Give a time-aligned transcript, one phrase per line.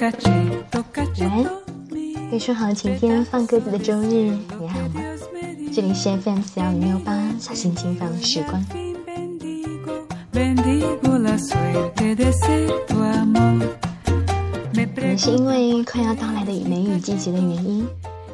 [0.00, 0.12] 晚
[1.28, 1.44] 安，
[2.30, 4.30] 该说好晴天放鸽子的周日，
[4.60, 5.00] 你还好吗？
[5.74, 8.64] 这里是 FM 四幺零六八，小心情放时光。
[14.94, 17.84] 可能是因为快要到来的梅雨季节的原因，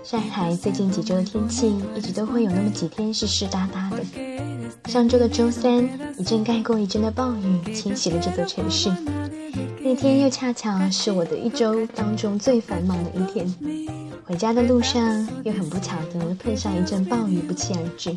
[0.02, 4.04] 上海最近几周的天气一直都会有那么几天是湿哒哒的。
[4.90, 8.90] 上周的周三，一阵盖过一阵的暴雨侵袭了这座城市。
[9.84, 13.54] 那天又恰巧是我的一周当中最繁忙的一天，
[14.24, 18.16] 回家的路上又很不巧的碰上一阵暴雨不期而至，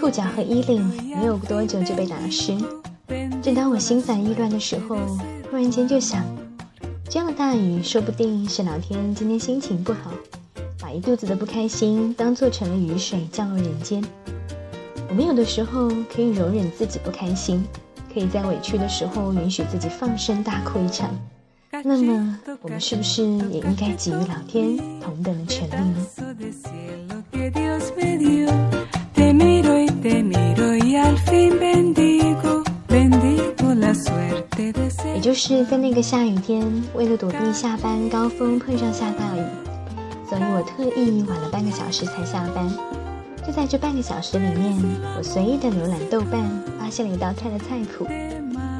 [0.00, 0.82] 裤脚和衣领
[1.14, 2.56] 没有多久就被打湿。
[3.42, 4.96] 正当我心烦意乱的时候，
[5.50, 6.24] 突然间就想，
[7.06, 10.10] 这样的大雨说不定是老天今天心情不好，
[10.80, 14.02] 把一肚子的不开心当做成了雨水降落人间。
[15.10, 17.62] 我们有的时候可以容忍自己不开心。
[18.12, 21.10] 可以在委屈的时候允许自己放声大哭一场，
[21.84, 26.06] 那么我们是不是也应该给予老天同等的权利呢？
[35.14, 36.64] 也就是在那个下雨天，
[36.94, 39.42] 为了躲避下班高峰碰上下大雨，
[40.28, 42.70] 所以我特意晚了半个小时才下班。
[43.48, 44.76] 就在这半个小时里面，
[45.16, 46.44] 我随意的浏览豆瓣，
[46.78, 48.06] 发现了一道菜的菜谱。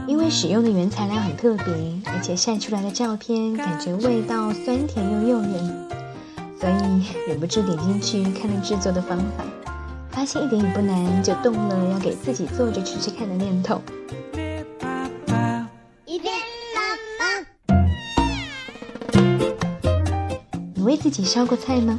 [0.07, 1.65] 因为使用的原材料很特别，
[2.05, 5.89] 而且晒出来的照片感觉味道酸甜又诱人，
[6.61, 9.43] 所以忍不住点进去看了制作的方法，
[10.11, 13.81] 发现一点也不难，就动了要给自己做着吃吃看的念头。
[20.75, 21.99] 你为自己烧过菜吗？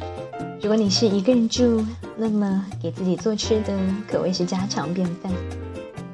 [0.62, 1.82] 如果你是一个人住，
[2.18, 3.74] 那么给自己做吃的
[4.06, 5.32] 可谓是家常便饭。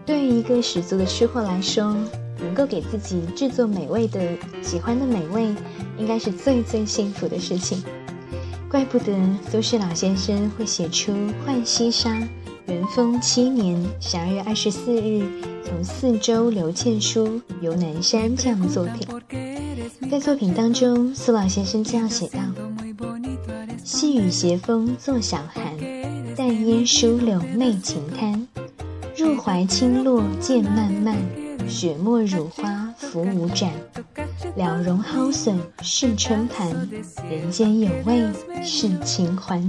[0.05, 1.97] 对于一个十足的吃货来说，
[2.39, 4.21] 能够给自己制作美味的、
[4.63, 5.53] 喜欢的美味，
[5.99, 7.83] 应该是最最幸福的事情。
[8.71, 9.13] 怪不得
[9.51, 11.13] 苏轼老先生会写出
[11.45, 12.13] 《浣溪沙》
[12.67, 15.27] “元丰七年十二月二十四日，
[15.65, 19.09] 从四州刘倩书游南山”这样的作品。
[20.09, 22.39] 在作品当中，苏老先生这样写道。
[23.87, 25.79] 细雨斜风作晓寒，
[26.35, 28.49] 淡烟疏柳媚晴滩。
[29.17, 31.17] 入怀清落渐漫漫，
[31.69, 33.71] 雪沫乳花浮无展。
[34.57, 36.69] 了容蒿笋是春盘，
[37.31, 38.25] 人间有味
[38.61, 39.63] 是清欢。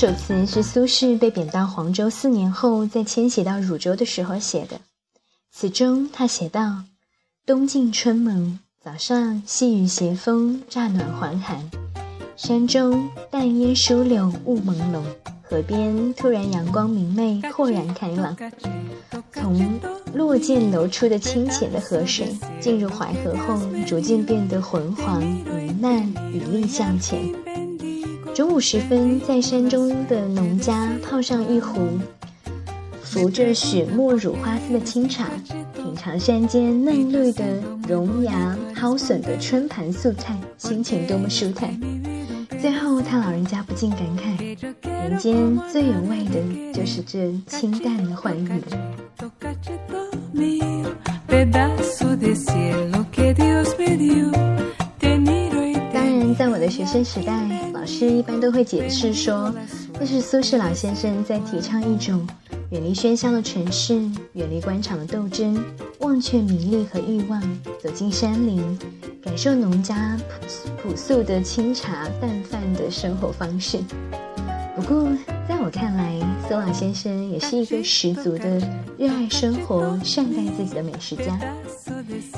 [0.00, 4.80] 这首词是苏轼被贬到黄州四年后，在迁徙到汝州的时候写的。
[5.50, 6.84] 词中他写道
[7.44, 11.68] ：“冬尽春萌，早上细雨斜风，乍暖还寒。
[12.36, 15.02] 山中淡烟疏柳雾朦胧，
[15.42, 18.36] 河边突然阳光明媚，豁然开朗。
[19.32, 19.80] 从
[20.14, 27.20] 落涧流出的清浅的河水，进入淮河后，逐渐变得浑黄糜烂，雨力向前。”
[28.38, 31.98] 中午时分，在山中的农家泡上一壶
[33.02, 35.28] 浮着雪沫乳花丝的清茶，
[35.74, 37.44] 品尝山间嫩绿的
[37.88, 41.76] 榕芽蒿笋的春盘素菜，心情多么舒坦。
[42.60, 45.34] 最后，他老人家不禁感慨：人间
[45.72, 48.48] 最有味的，就是这清淡的欢愉。
[55.92, 57.32] 当然在我的学生时代，
[57.88, 59.52] 师一般都会解释说，
[59.98, 62.24] 这是苏轼老先生在提倡一种
[62.70, 63.94] 远离喧嚣的城市、
[64.34, 65.58] 远离官场的斗争、
[66.00, 67.40] 忘却名利和欲望，
[67.82, 68.78] 走进山林，
[69.22, 70.16] 感受农家
[70.76, 73.78] 朴朴素的清茶淡饭的生活方式。
[74.76, 75.08] 不过，
[75.68, 76.18] 我看来，
[76.48, 78.58] 苏老先生也是一个十足的
[78.96, 81.38] 热爱生活、善待自己的美食家。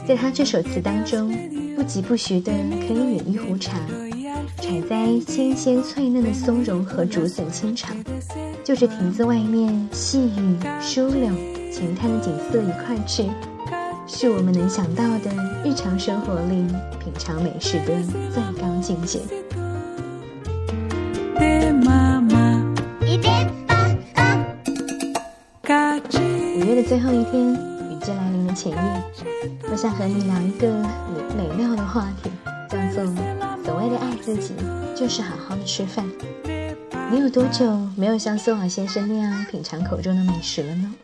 [0.04, 1.32] 在他这首词当中，
[1.77, 2.53] 不疾不徐的
[2.88, 3.78] 可以饮一壶茶，
[4.56, 7.94] 采摘新鲜脆嫩的松茸和竹笋清茶，
[8.65, 11.30] 就着亭子外面细雨疏柳
[11.72, 13.24] 晴滩的景色一块吃，
[14.09, 15.30] 是我们能想到的
[15.65, 16.66] 日常生活里
[16.98, 18.03] 品尝美食的
[18.34, 19.21] 最高境界。
[26.60, 27.54] 五月的最后一天。
[27.54, 29.03] 雨季来临的前夜，
[29.71, 30.68] 我想和你聊一个
[31.39, 32.30] 美美妙的话题，
[32.68, 33.04] 叫做
[33.65, 34.53] “所谓的爱自己，
[34.95, 36.07] 就是好好的吃饭”。
[37.10, 40.95] 你有多久没有像苏老先生那样品尝口中的美食了呢？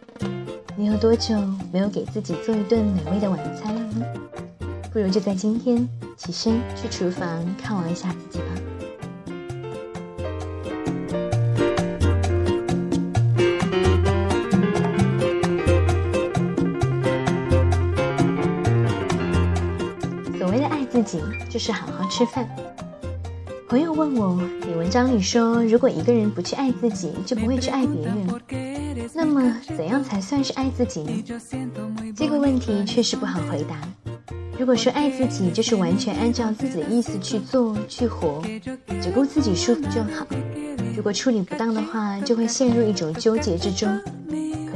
[0.76, 1.34] 你有多久
[1.72, 4.04] 没有给自己做一顿美味的晚餐了呢？
[4.92, 5.88] 不如就在今天
[6.18, 8.65] 起身去厨房犒劳一下自己吧。
[21.56, 22.46] 就是好好吃饭。
[23.66, 24.38] 朋友问我，
[24.68, 28.14] 你文章里说，如果一个人不去爱自己，就不会去爱别人。
[29.14, 31.24] 那么，怎样才算是爱自己呢？
[32.14, 33.80] 这个问题确实不好回答。
[34.58, 38.42] 如果说爱自己就是完全按照自己的意思去做、去活，
[39.00, 40.26] 只顾自己舒服就好。
[40.94, 43.98] 如果处理不当的话，就会陷入一种纠结之中，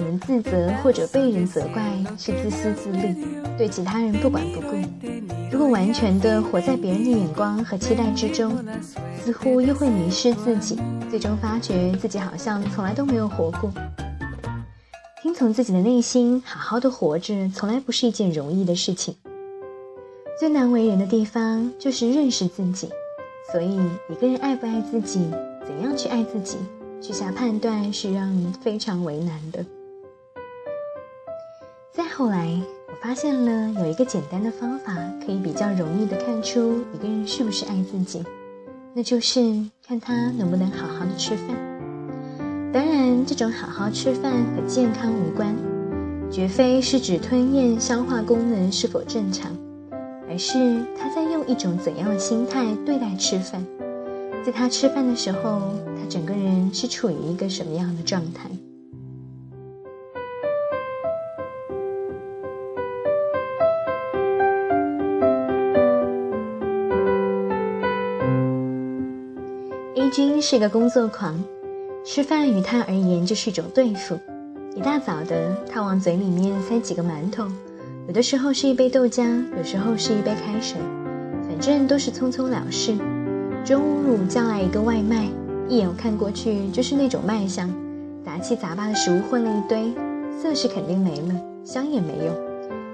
[0.00, 1.82] 可能自责或者被人责怪
[2.16, 3.14] 是自私自利，
[3.58, 4.74] 对其他人不管不顾。
[5.52, 8.56] 如果完全的活在别人的眼光和期待之中，
[9.22, 10.78] 似乎又会迷失自己，
[11.10, 13.70] 最终发觉自己好像从来都没有活过。
[15.22, 19.14] 听从自己的内心，好好的活着，从来不是一件容易的事情。
[20.38, 22.88] 最难为人的地方就是认识自己，
[23.52, 25.20] 所以一个人爱不爱自己，
[25.66, 26.56] 怎样去爱自己，
[27.02, 29.62] 去下判断是让人非常为难的。
[31.92, 32.48] 再后来，
[32.86, 34.94] 我发现了有一个简单的方法，
[35.26, 38.24] 可以比较容易的看出一个人是不是爱自己，
[38.94, 39.40] 那就是
[39.84, 41.48] 看他能不能好好的吃饭。
[42.72, 45.52] 当然，这种好好吃饭和健康无关，
[46.30, 49.50] 绝非是指吞咽、消化功能是否正常。
[50.28, 53.66] 而是他在用一种怎样的心态对待吃饭，
[54.46, 55.60] 在他吃饭的时候，
[55.96, 58.48] 他整个人是处于一个什么样的状态
[70.40, 71.38] ？A 君是个工作狂，
[72.02, 74.18] 吃饭于他而言就是一种对付。
[74.74, 77.44] 一大早的，他往嘴里面塞几个馒头。
[78.06, 80.80] 有的时候是一杯豆浆，有时候是一杯开水，
[81.46, 82.96] 反正都是匆匆了事。
[83.66, 85.28] 中午叫来一个外卖，
[85.68, 87.68] 一眼看过去就是那种卖相，
[88.24, 89.92] 杂七杂八的食物混了一堆，
[90.42, 92.32] 色是肯定没了，香也没有。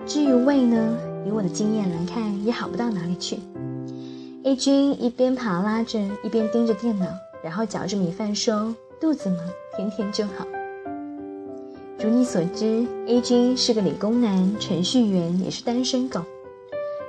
[0.04, 3.38] 至于味呢，以我的经验来看，也好不到哪里去。
[4.43, 7.06] A 君一边爬拉着，一边盯着电脑，
[7.46, 9.38] 然后嚼着米饭说：“肚子嘛，
[9.76, 10.44] 甜甜就好。”
[12.02, 16.20] 如你所知，A 君是个理工男，程序员，也是单身狗。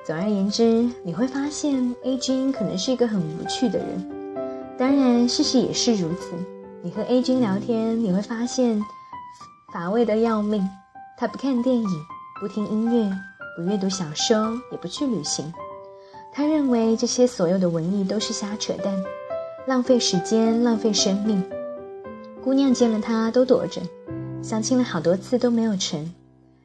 [0.06, 4.38] 总而言之，你会发现 A 君可能是一个很无趣的人。
[4.78, 6.36] 当然，事实也是如此。
[6.84, 8.80] 你和 A 君聊天，你会发现
[9.74, 10.64] 乏味的要命。
[11.18, 11.90] 他不看电影，
[12.40, 13.12] 不听音乐，
[13.56, 15.52] 不阅读小说，也不去旅行。
[16.32, 19.04] 他认为这些所有的文艺都是瞎扯淡，
[19.68, 21.44] 浪费时间，浪费生命。
[22.42, 23.82] 姑娘见了他都躲着。
[24.42, 26.14] 相亲了好多次都没有成，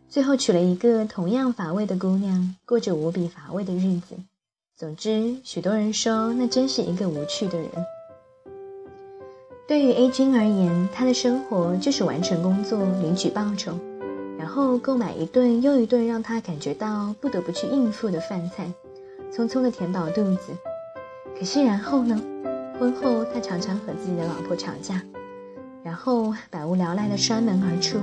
[0.08, 4.14] 最后娶了一个同样乏味的姑娘，过着无比乏味的日子。
[4.76, 7.68] 总之，许多人说那真是一个无趣的人。
[9.66, 13.72] 对于 A 君而言，他的生活就是完成工作、领取报酬，
[14.38, 18.72] 然后购买一顿又一顿让他感觉到不得不去应付的饭菜，
[19.32, 20.52] 匆匆的填饱肚子。
[21.36, 22.22] 可是然后呢？
[22.78, 25.02] 婚后他常常和自己的老婆吵架。
[25.84, 27.98] 然后百无聊赖地摔门而出，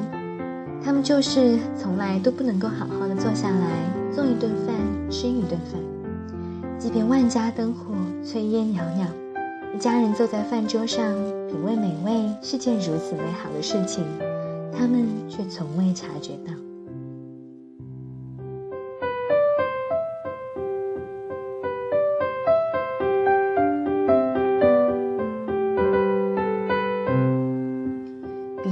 [0.83, 4.75] 他们就是从来都不能够好好的坐下来做一顿饭，
[5.09, 5.79] 吃一顿饭。
[6.77, 9.07] 即便万家灯火，炊烟袅袅，
[9.73, 11.13] 一家人坐在饭桌上
[11.47, 14.03] 品味美味是件如此美好的事情，
[14.77, 16.53] 他们却从未察觉到。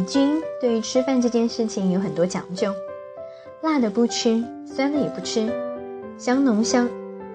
[0.07, 2.73] 菌对于吃饭这件事情有很多讲究，
[3.61, 5.51] 辣的不吃，酸的也不吃，
[6.17, 6.87] 香浓香、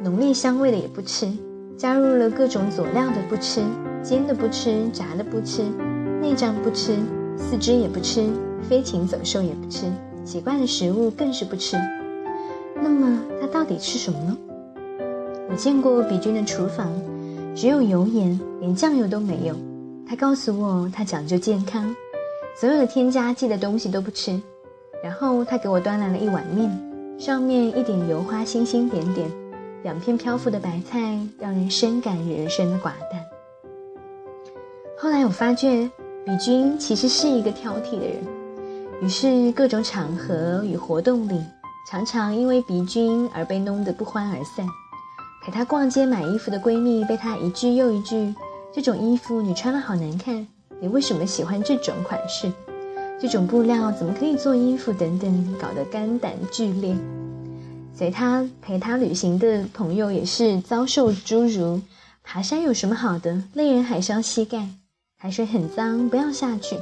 [0.03, 1.31] 浓烈香味的也不吃，
[1.77, 3.61] 加入了各种佐料的不吃，
[4.03, 5.63] 煎的不吃，炸的不吃，
[6.23, 6.97] 内脏不吃，
[7.37, 8.27] 四肢也不吃，
[8.67, 9.85] 飞禽走兽也不吃，
[10.25, 11.77] 奇怪的食物更是不吃。
[12.75, 14.37] 那么他到底吃什么呢？
[15.51, 16.91] 我见过比君的厨房，
[17.55, 19.55] 只有油盐，连酱油都没有。
[20.09, 21.95] 他告诉我，他讲究健康。
[22.55, 24.41] 所有的添加剂的东西都不吃，
[25.03, 26.71] 然后他给我端来了一碗面，
[27.19, 29.31] 上面一点油花星星点点，
[29.83, 33.21] 两片漂浮的白菜，让人深感人生的寡淡。
[34.99, 35.91] 后来我发觉，
[36.25, 38.23] 比君其实是一个挑剔的人，
[39.01, 41.43] 于是各种场合与活动里，
[41.91, 44.65] 常常因为比君而被弄得不欢而散。
[45.45, 48.33] 陪她逛街买衣服的闺蜜被她一句又一句
[48.73, 50.47] ：“这种衣服你穿了好难看。”
[50.83, 52.51] 你为什么喜欢这种款式？
[53.21, 54.93] 这种布料怎么可以做衣服？
[54.93, 56.97] 等等，搞得肝胆俱裂。
[57.95, 61.81] 随他陪他旅行的朋友也是遭受诸如：
[62.25, 63.41] 爬山有什么好的？
[63.55, 64.67] 累人还伤膝盖，
[65.17, 66.77] 海水很脏，不要下去。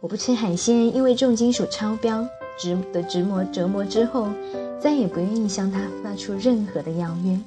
[0.00, 2.28] 我不吃海鲜，因为重金属超标。
[2.58, 4.28] 直的折磨折磨之后，
[4.78, 7.40] 再也不愿意向他发出任何的邀约。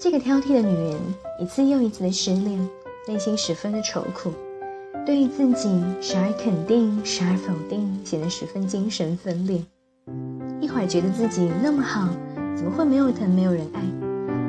[0.00, 0.98] 这个挑剔的女人
[1.38, 2.68] 一次又一次的失恋，
[3.08, 4.30] 内心十分的愁苦，
[5.04, 5.68] 对于自己
[6.00, 9.60] 时而肯定，时而否定，显得十分精神分裂。
[10.60, 12.08] 一会儿觉得自己那么好，
[12.54, 13.80] 怎么会没有疼没有人爱？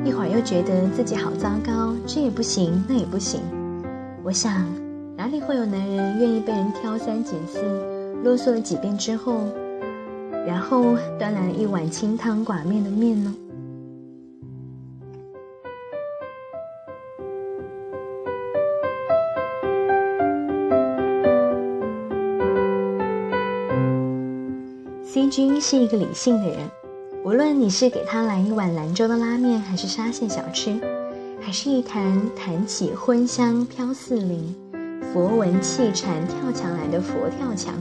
[0.08, 3.40] 一会儿又觉得自己好糟糕，这也不行，那也不行。
[4.22, 4.64] 我想，
[5.16, 7.60] 哪里会有男人愿意被人挑三拣四，
[8.22, 9.48] 啰嗦了几遍之后，
[10.46, 13.34] 然后端来一碗清汤寡面的面呢
[25.34, 26.58] 君是一个理性的人，
[27.24, 30.80] 无论你是给他来一碗兰州的拉面，还是沙县小吃，
[31.40, 34.54] 还是一坛弹起荤香飘四邻、
[35.12, 37.74] 佛闻气禅跳墙来的佛跳墙，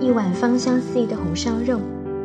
[0.00, 1.78] 一碗芳香四溢的红烧肉，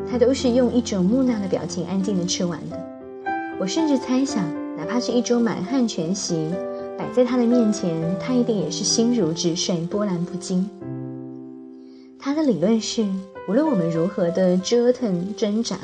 [0.10, 3.24] 他都是用一种木讷的表情安静的吃完的。
[3.60, 4.44] 我甚至猜想，
[4.76, 6.50] 哪怕是一桌满汉全席
[6.98, 10.68] 摆在他的面前，他一定也是心如止水，波澜不惊。
[12.18, 13.06] 他的理论是。
[13.48, 15.78] 无论我们如何的折腾挣扎，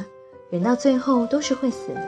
[0.49, 2.01] 人到最后都是会死的。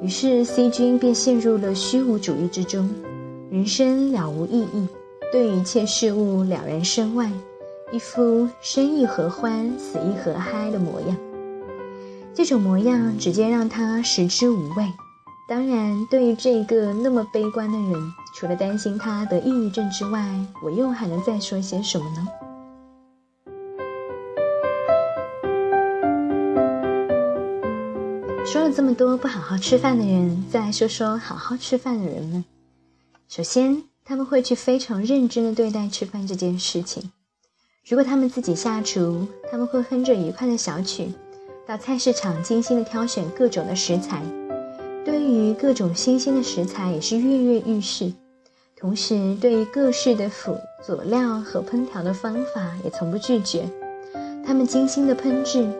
[0.00, 2.88] 于是 C 君便陷入了虚无主义之中，
[3.50, 4.86] 人生了无意义，
[5.32, 7.28] 对一切事物了然身外，
[7.90, 11.16] 一副生亦何欢，死亦何嗨的模样。
[12.32, 14.86] 这种模样直接让他食之无味。
[15.48, 17.94] 当然，对于这个那么悲观的人，
[18.36, 20.24] 除了担心他得抑郁症之外，
[20.64, 22.28] 我又还能再说些什么呢？
[28.52, 32.44] 说了这么多不好好吃饭的人，再来说说好好吃饭的人们。
[33.28, 37.12] 首先，他们会去非常认真的对待吃饭这件事情。
[37.88, 41.12] 如果他们自己下厨，他们会哼着愉快的小曲，
[41.64, 44.20] 到菜市场精心的挑选各种的食材。
[45.04, 48.12] 对于各种新鲜的食材，也是跃跃欲试。
[48.76, 53.70] 同时，对于各式的辅佐料和烹调的方法，也从不拒绝。
[54.44, 55.72] 他们精心的烹制。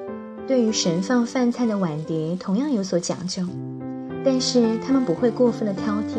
[0.51, 3.41] 对于盛放饭菜的碗碟，同样有所讲究，
[4.25, 6.17] 但是他们不会过分的挑剔，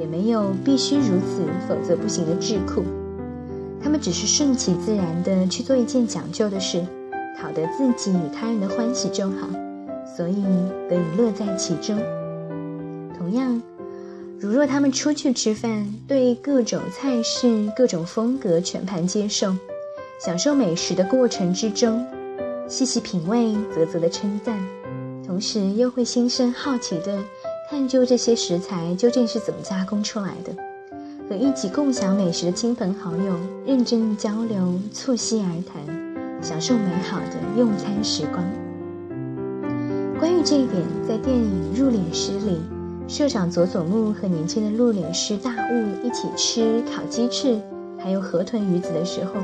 [0.00, 2.82] 也没有必须如此否则不行的智库。
[3.78, 6.82] 他们只是顺其自然的去做一件讲究的事，
[7.38, 9.46] 讨得自己与他人的欢喜就好，
[10.16, 10.42] 所以
[10.88, 11.98] 得以乐在其中。
[13.18, 13.60] 同样，
[14.40, 19.54] 如若他们出去吃饭，对各种菜式、各种风格全盘接受，
[20.18, 22.02] 享受美食的过程之中。
[22.68, 24.58] 细细品味，啧啧的称赞，
[25.24, 27.16] 同时又会心生好奇的
[27.70, 30.52] 探究这些食材究竟是怎么加工出来的，
[31.28, 38.44] 和一起共享美食的亲朋好友认真交流，促膝而谈，享受美好的用餐时光。
[40.18, 42.58] 关于这一点，在电影《入殓师》里，
[43.06, 47.60] 社长佐佐木和年轻的入殓师大雾一起吃烤鸡翅，
[47.96, 49.34] 还有河豚鱼子的时候，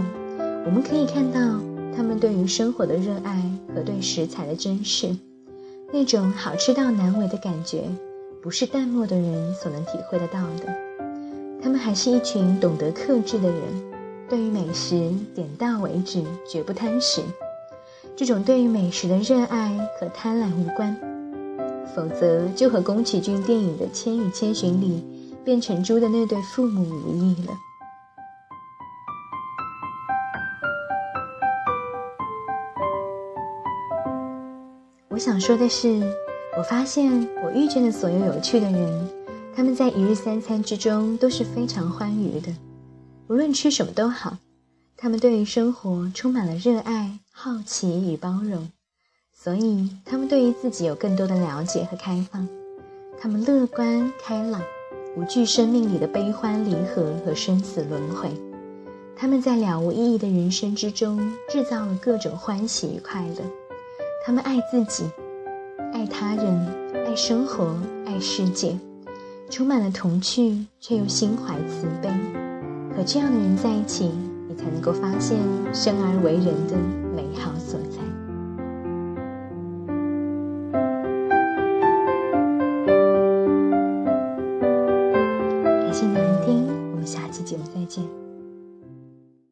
[0.67, 1.41] 我们可以看到。
[1.95, 3.43] 他们对于生活的热爱
[3.75, 5.17] 和对食材的珍视，
[5.93, 7.85] 那种好吃到难为的感觉，
[8.43, 10.75] 不是淡漠的人所能体会得到的。
[11.63, 13.59] 他们还是一群懂得克制的人，
[14.29, 17.23] 对于美食点到为止，绝不贪食。
[18.17, 20.97] 这种对于美食的热爱和贪婪无关，
[21.95, 25.03] 否则就和宫崎骏电影的《千与千寻》里
[25.45, 27.53] 变成猪的那对父母无异了。
[35.13, 36.01] 我想说的是，
[36.57, 39.09] 我发现我遇见的所有有趣的人，
[39.55, 42.51] 他们在一日三餐之中都是非常欢愉的，
[43.29, 44.39] 无论吃什么都好。
[44.97, 48.71] 他们对于生活充满了热爱、好奇与包容，
[49.35, 52.49] 所以他们对于自己有更多的了解和开放。
[53.21, 54.63] 他们乐观开朗，
[55.15, 58.31] 无惧生命里的悲欢离合和生死轮回。
[59.15, 63.62] 他们在了无意义的人生之中制造了各种欢喜与快乐。
[64.25, 65.11] 他们爱自己，
[65.93, 67.77] 爱他人，爱生活，
[68.07, 68.79] 爱世界，
[69.51, 72.09] 充满了童趣，却又心怀慈悲。
[72.97, 74.13] 和这样的人在一起，
[74.49, 75.37] 你才能够发现
[75.73, 76.77] 生而为人的
[77.17, 77.92] 美好所在。